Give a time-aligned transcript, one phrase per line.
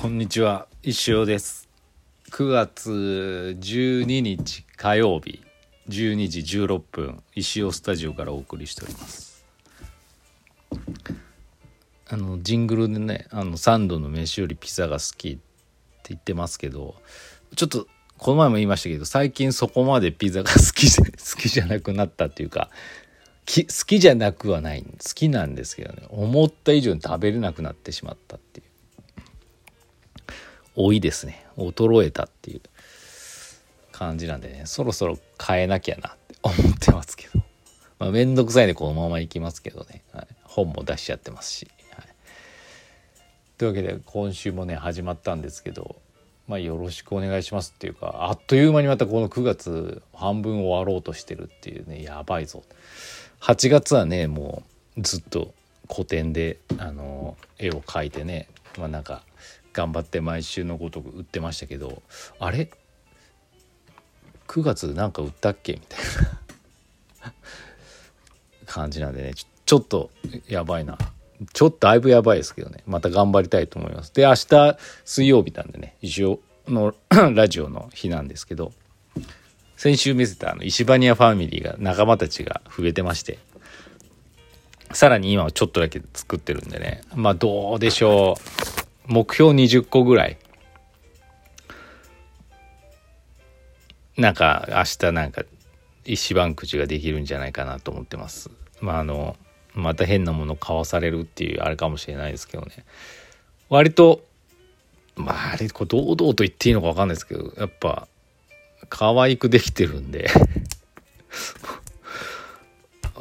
[0.00, 0.66] こんにちは。
[0.82, 1.68] 石尾です。
[2.30, 2.90] 9月
[3.60, 5.42] 12日火曜日。
[5.90, 7.22] 12時16分。
[7.34, 9.44] 石尾スタジオからお送りしております。
[12.08, 15.40] あのジングルでねあのサンドの飯よりピザが好きって
[16.08, 16.94] 言ってますけど
[17.54, 22.70] ちょっとこの前も言いましたけど最近そこまでピザが好き 好きじゃなくなったっていうか
[23.44, 24.82] 好きじゃなくはない。
[24.82, 26.04] 好きなんですけどね。
[26.08, 28.69] 思った以上に食べれなくなってしまったっていう。
[30.80, 31.44] 老いですね。
[31.56, 32.60] 衰えたっていう
[33.92, 34.62] 感じなんでね。
[34.64, 37.40] そろそろ変えなきゃなって思ってますけど。
[37.98, 42.06] まあ面倒くさいんでこのままいきますけどね、はい、本も出しちゃってますし、はい、
[43.58, 45.96] というわけで今週もね始まったんですけど
[46.48, 52.64] まあよろしくお願いしますっていうかあっという間にまたこの9月半分終わろうとしてるっていうねやばいぞ。
[53.40, 54.62] 8月はねも
[54.96, 55.52] うずっと
[55.90, 59.22] 古典であの絵を描いてねまあなんか
[59.72, 62.02] 頑張って毎週のごとく売ってましたけど
[62.38, 62.70] あれ
[64.48, 65.74] ？9月なんか売ったっけ？
[65.74, 66.00] みたい
[67.24, 67.32] な。
[68.66, 69.32] 感じなんでね。
[69.66, 70.10] ちょっと
[70.48, 70.98] やばいな。
[71.52, 72.82] ちょっとだいぶやばいですけどね。
[72.86, 74.12] また頑張りたいと思います。
[74.14, 75.96] で明日水曜日なんでね。
[76.00, 76.94] 一応の
[77.34, 78.72] ラジオの日なんですけど
[79.76, 83.38] 先週見せたあの石バニアファミリーが仲間たちが増えてまして
[84.92, 87.00] さらに今はちょっとだけ作ってるんでね。
[87.14, 88.36] まあどうでしょ
[88.76, 88.79] う。
[89.10, 90.38] 目標20個ぐらい。
[94.16, 95.42] なんか明日なんか
[96.04, 98.50] 石番くじができるんじゃないかなと思ってます。
[98.80, 99.36] まああの
[99.74, 102.84] また変なもの買わされるっていうあれかもしれないですけどね。
[103.68, 104.24] 割と
[105.16, 108.06] まああれこれ堂々と言っていいのか分かんないですけどやっぱ
[108.88, 110.30] 可愛くできてるんで。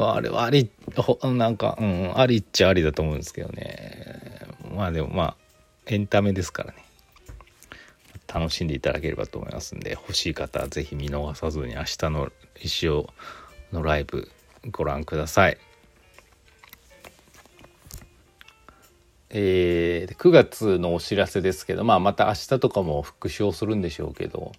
[0.00, 0.70] あれはあり
[1.24, 4.46] なんかうんありっちゃありだと思うんですけどね。
[4.74, 5.47] まあでもまあ
[5.88, 6.84] エンタメですからね
[8.32, 13.08] 楽しんでいただければと思いますんで欲しい方は是非見逃さずに明日の石尾
[13.72, 14.30] のライブ
[14.70, 15.58] ご覧ください。
[19.30, 24.52] えー、9月のお知らせですけど、まあ、また明日とかも復唱するんでしょうけど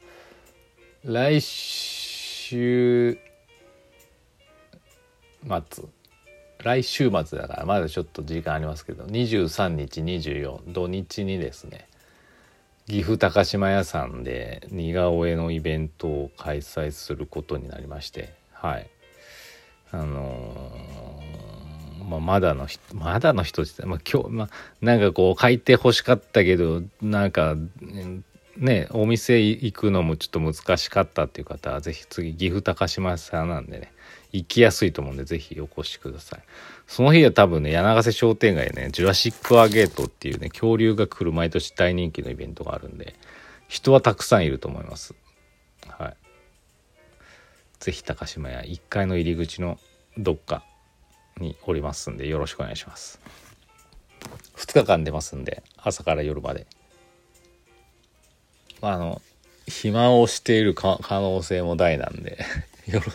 [1.04, 3.18] 来週
[5.72, 5.86] 末
[6.64, 11.88] 来週末だからまだちょっと時間ありますけど23日24土日にですね
[12.88, 18.90] 岐阜高島屋さんで似顔絵のイベントを開催することになりましてはい。
[19.92, 24.50] あのー、まあ、まだの人まだの人って、まあ、今日、まあ、
[24.82, 27.56] なんかこう書いて欲しかったけどなんか
[28.58, 33.92] ねお店行くのもちょっと難しかったっていう方は是非次岐阜高島屋さんなんでね
[34.32, 36.40] 行きやすいと思うんで是非お越しください。
[36.88, 43.16] その日は多分ね柳ヶ瀬商店街ねジュラシック・アゲートっていうね恐竜が来る毎年大人気のイベントがあるんで
[43.68, 45.16] 人はたくさんいると思います。
[45.88, 46.18] はい。
[47.80, 49.80] 是非高島屋1階の入り口の
[50.18, 50.64] どっか
[51.40, 53.20] におりますんでよろしくお願いします。
[54.58, 56.68] 2日間出ますんで朝から夜まで。
[58.82, 59.22] まああの
[59.68, 62.40] 暇をしている可能性も大なんで
[62.88, 63.12] よろ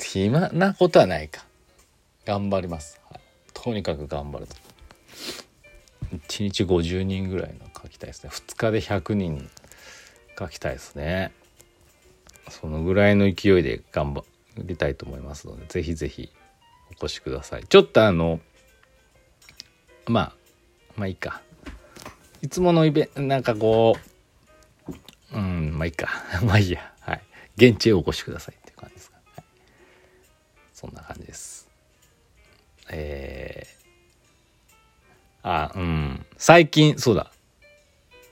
[0.00, 1.44] 暇なことはないか。
[2.26, 3.20] 頑張ります、はい、
[3.54, 4.46] とにかく頑張る
[6.28, 8.30] 1日50人ぐらいの書きたいですね。
[8.30, 9.48] 2日で100人
[10.38, 11.32] 書きたいですね。
[12.48, 14.22] そのぐらいの勢いで頑張
[14.58, 16.30] りたいと思いますのでぜひぜひ
[16.90, 17.64] お越しください。
[17.64, 18.40] ちょっとあの
[20.06, 20.32] まあ
[20.96, 21.42] まあいいか。
[22.42, 23.96] いつものイベントなんかこ
[25.32, 26.08] ううんまあいいか。
[26.44, 26.92] まあいいや。
[27.00, 27.22] はい。
[27.56, 28.65] 現地へお越しください。
[30.86, 31.68] そんな感じです。
[32.90, 36.24] えー、あ、うん。
[36.36, 37.32] 最近、そうだ。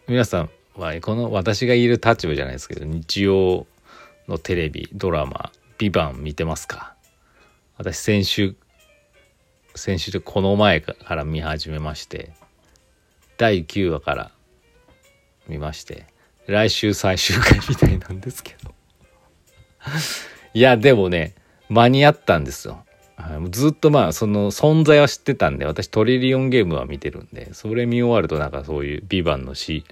[0.07, 3.67] 皆さんは、この私がいる立場じゃないですけど、日曜
[4.29, 6.95] のテレビ、ドラマ、ビバン見てますか？
[7.77, 8.55] 私先週、
[9.75, 12.31] 先週でこの前から見始めまして、
[13.37, 14.31] 第9話から
[15.49, 16.07] 見まして、
[16.47, 18.73] 来週最終回みたいなんですけど。
[20.53, 21.35] いや、でもね、
[21.69, 22.85] 間に合ったんですよ。
[23.51, 29.85] ずっとまあその存在は知ってたんで私トリリオンゲームは見てるんでそれ見終わるとなんかそういう「ビバンの C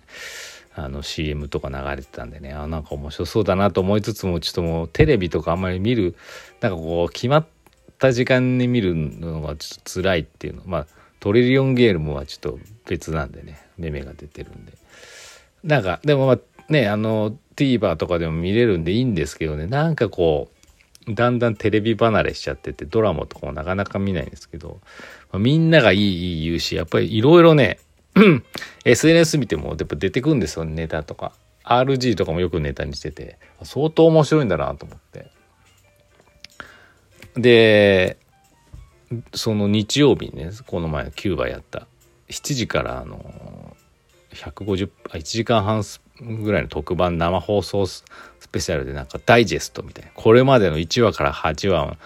[0.75, 6.17] あの CM とか流れてたんでねあなんか面白そうだなと思いつつもちょっともうテレビとかあんまり見る
[6.61, 7.47] なんかこう決まっ
[7.99, 10.87] た時間に見るのがちょっと辛いっていうのまあ
[11.21, 12.59] トリリオンゲームはちょっと
[12.89, 14.73] 別なんでねめめが出てるんで
[15.63, 16.39] なんかでもまあ
[16.73, 20.62] ねあの TVer とかでも見れるんでいいんですけどねなんかこう
[21.09, 24.81] だんだんテレビ離れしちゃっててドラマとかもなかなか見ないんですけど、
[25.33, 27.79] まあ、みんながいいいい言うしやっぱりいろいろね
[28.85, 31.33] SNS 見てもやっぱ出てくるんですよネタとか。
[31.65, 35.31] RG とかもよくネタにしてて相当面白いんだなと思って。
[37.37, 38.19] で
[39.33, 41.87] その日曜日にねこの前キューバやった。
[42.29, 43.77] 7時からあの
[44.33, 48.05] 150あ1時間半スぐらいの特番生放送ス
[48.51, 51.97] ペシャルでなんかダイジェストみたいなこれまでの1話から8話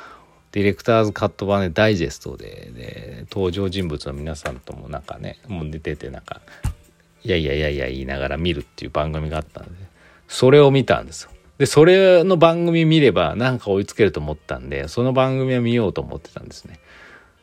[0.53, 6.41] ディレクターズカット版でダイジェストでで登場人物の皆さんともなんかねもう出ててなんか
[7.25, 9.71] いやいやいやいや言いながら見るっていう番組があったんで
[10.29, 11.31] それを見たんですよ。
[11.59, 16.79] でそれの番組見ればなんか追いつけると思ったんでその番組は見ようと思ってたんですね。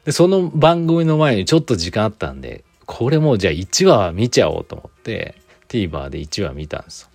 [0.06, 5.36] でその番組の前にちょっと時間あったんでこれもうじゃあ1話見ちゃおうと思って
[5.74, 7.10] TVer で1話見たんですよ。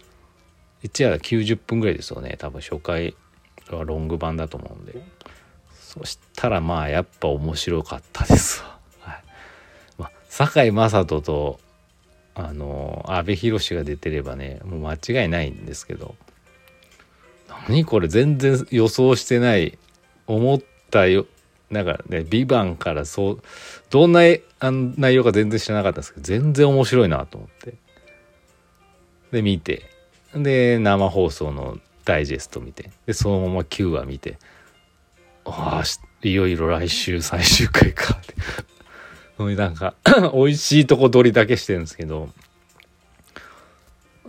[0.82, 2.37] 1話90分ぐらいですよね。
[2.38, 3.14] 多分初回
[3.70, 5.00] はロング版だと思うんで。
[5.81, 8.78] そしたらまあやっぱ面白かったですわ。
[9.00, 9.22] はい。
[9.96, 11.60] まあ、堺雅人と
[12.34, 16.16] あの阿部寛が出てればねもう間違いないんですけど。
[17.69, 19.78] 何これ全然予想してない。
[20.26, 20.60] 思っ
[20.90, 21.26] たよ。
[21.70, 23.43] なんかね「ビバンからそう
[23.90, 24.20] どんな
[24.60, 27.75] 内容か全然知らなかったんですけど全然面白いなと思って。
[29.33, 29.91] で見て。
[30.35, 32.91] で生放送のダイジェスト見て。
[33.07, 34.39] でそのまま9話見て。
[35.45, 38.15] ああいよいよ来週 最終回か。
[39.45, 39.95] ってなんか
[40.35, 42.29] 美味しいとこ取りだけしてるんですけど、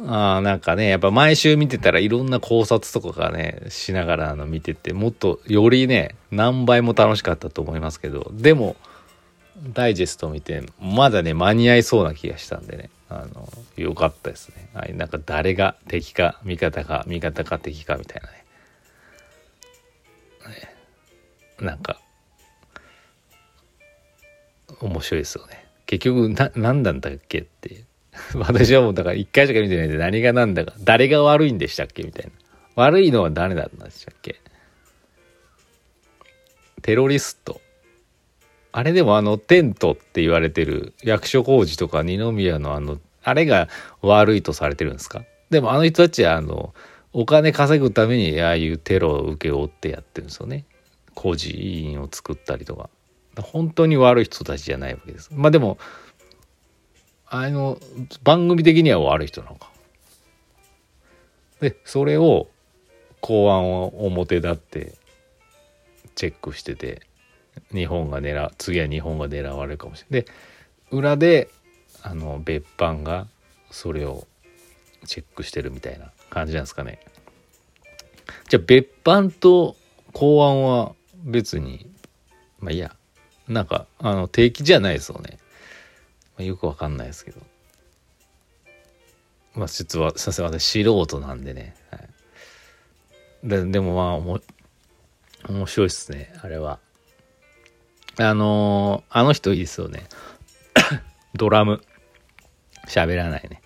[0.05, 8.75] ああ、なんかね、やっぱ毎週見てたらいろんな考察とかがね、しながらあの見てて、もっとよりね、何倍も楽しかったと思いますけど、でも、
[9.73, 14.69] ダイジェスト見て、まだね、間に合いそうな気がしたんでね、あの、よかったですね。
[14.73, 18.45] はい、なんか誰が敵か、味方か、味方か敵かみたいなね。
[20.55, 20.75] ね
[21.59, 21.99] なんか、
[24.79, 25.65] 面白いですよね。
[25.85, 27.83] 結局な、何なんだっけって。
[28.35, 32.31] 私はもうだから一回しか見てないんで何が何だか、誰が悪いんでしたっけみたいな。
[32.75, 34.39] 悪いのは誰だったんでしたっけ？
[36.81, 37.59] テロリスト。
[38.71, 43.67] あれでもあのテントって言われてる役所広司とか二宮のあの、あれが
[44.01, 45.23] 悪いとされてるんですか？
[45.49, 46.73] でもあの人たちはあの、
[47.11, 50.65] お金稼ぐためにああいうテロを請け負ってやってるんですよね。
[51.15, 52.89] 工事委員を作ったりとか。
[53.41, 55.29] 本当に悪い人たちじゃないわけです。
[55.33, 55.77] まあでも、
[57.25, 57.79] あの、
[58.23, 59.71] 番組的には悪い人なのか。
[61.61, 62.47] で、それを
[63.21, 64.93] 公安を表立って
[66.15, 67.01] チェックしてて、
[67.73, 70.25] 日本が狙う、次は日本が狙われるかもしれない。
[70.25, 70.31] で、
[70.91, 71.49] 裏で、
[72.01, 73.27] あの、別班が
[73.71, 74.27] それを
[75.05, 76.99] チェックしてるみたいな感じなんですかね。
[78.47, 79.75] じゃあ別班と
[80.13, 80.93] 公安は
[81.23, 81.89] 別に、
[82.59, 82.95] まあいいや、
[83.47, 85.39] なんか、あの、定期じゃないですよね。
[86.37, 87.41] まあ、よくわかんないですけど。
[89.55, 91.75] まあ、実は、さすが私素人なんでね。
[91.89, 92.09] はい、
[93.43, 94.39] ででもまあ、おも、
[95.47, 96.79] 面白いっすね、あれは。
[98.19, 100.07] あのー、あの人いいですよね。
[101.35, 101.83] ドラム。
[102.87, 103.61] 喋らないね。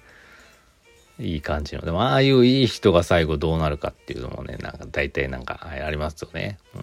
[1.20, 1.82] いい感じの。
[1.82, 6.58] でも、ああいういい人が最後どうなるかっていうのもね、なんか大体なんか、はい、ありますよね。
[6.76, 6.82] うん。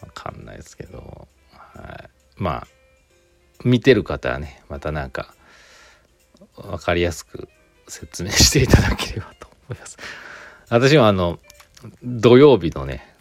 [0.00, 2.66] わかんないですけど、はい、まあ
[3.64, 5.34] 見てる方はねまたなんか
[6.56, 7.48] 分かりやすく
[7.88, 9.98] 説明していただければと思います。
[10.68, 11.38] 私はあの
[12.02, 13.14] 土曜日のね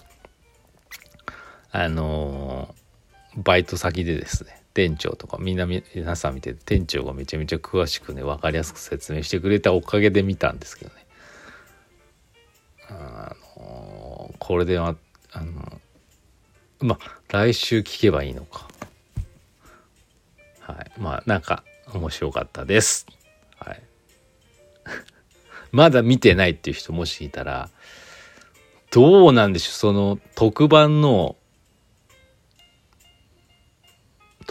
[1.78, 2.74] あの、
[3.36, 11.06] バイト先でですね店長とかみんな皆さん見て店長がめちゃめちゃ詳しくね分かりやすく説明してくれたおかげで見たんですけどね。
[12.90, 14.96] あの、これでは
[15.32, 15.80] あの
[16.80, 18.68] まあ来週聞けばいいのか。
[20.62, 20.92] はい。
[21.00, 23.06] まあなんか面白かったです。
[23.60, 23.84] はい。
[25.72, 27.70] まだ見てないっていう人もしいたら
[28.90, 29.74] どうなんでしょう。
[29.74, 31.36] その特番の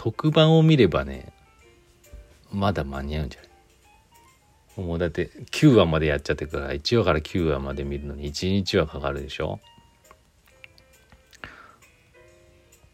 [0.07, 1.33] 特番を見ればね
[2.49, 3.47] まだ間に合うんじゃな
[4.83, 4.87] い？
[4.87, 9.59] もうだって9話までやっちゃってから1話から9話まで見るのに1日はかかるでしょ？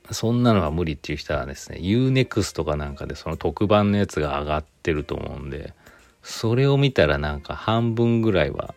[0.09, 5.75] そんなのが無理っていう人はですね UNEXT とかなんかでその特番のやつが上がってると思うんで
[6.23, 8.73] それを見たらなんか半分ぐらいは、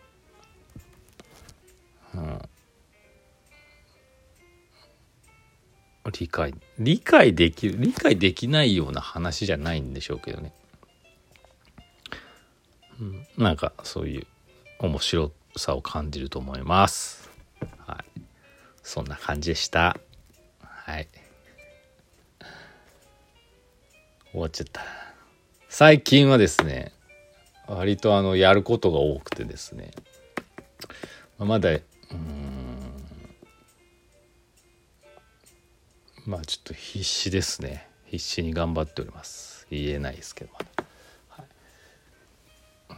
[2.13, 2.39] うん、
[6.11, 10.53] 理解理解できる理解できないような話じゃないんでしょうけどね、
[12.99, 14.27] うん、なんかそういう
[14.79, 17.29] 面白さを感じると思います。
[17.85, 18.21] はい。
[18.83, 19.97] そんな感じでした。
[20.61, 21.07] はい。
[24.31, 24.81] 終わっちゃった。
[25.67, 26.93] 最近はですね
[27.67, 29.91] 割とあのやることが多くてですね。
[31.37, 31.79] ままだ
[36.27, 37.87] まあちょっと必死ですね。
[38.05, 39.65] 必死に頑張っております。
[39.71, 40.51] 言えないですけど。
[40.57, 40.65] まだ、
[41.29, 41.43] は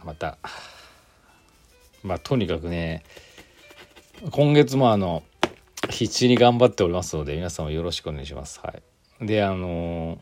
[0.02, 0.38] い、また
[2.02, 3.04] まあとにかくね
[4.32, 5.22] 今月もあの
[5.90, 8.58] 必死に頑張っておりますので皆さんもよろしくお願いします。
[8.64, 8.74] は
[9.20, 9.26] い。
[9.26, 10.18] であの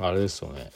[0.00, 0.72] あれですよね。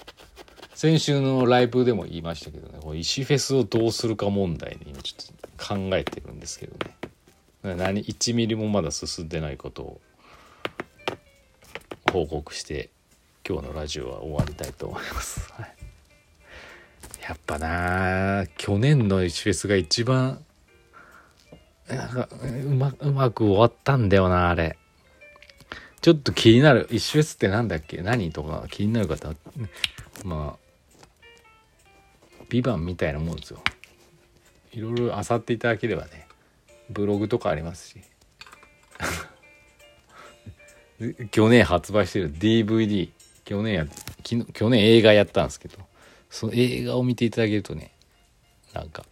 [0.74, 6.95] 先週のライブでも言いましたけどねこ石フェスをどうするか問題に今ちょっと考えてるんですけどね。
[7.74, 10.00] 何1ミリもまだ進んでないことを
[12.12, 12.90] 報告して
[13.48, 15.52] 今日のラジオは終わりたいと思います、
[17.22, 20.44] やっぱな去年の石フェスが一番
[21.88, 24.76] なんかうまうまく終わったんだよなあれ。
[26.00, 27.98] ちょっと気になる石フェスってなんだっけ？
[28.02, 29.32] 何とか気になる方
[30.24, 33.60] まあビバンみたいなもんですよ。
[34.72, 36.25] いろいろ漁っていただければね。
[36.90, 38.00] ブログとかありますし。
[41.30, 43.10] 去年発売してる DVD
[43.44, 43.86] 去年や
[44.24, 45.78] 昨日去年映画やったんですけど。
[46.30, 47.92] その映画を見ていただけるとね
[48.74, 49.04] なんか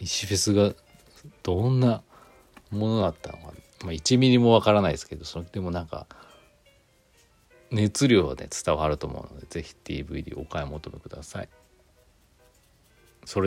[0.00, 0.72] 石フェスが
[1.42, 2.02] どんな
[2.70, 3.52] ものだったのか、
[3.84, 6.06] まあ、1ミリもわからないですけどそれでもなんか
[7.70, 11.48] 熱量はね伝わると思うので是非 DVD お買い求めください。
[13.24, 13.46] それ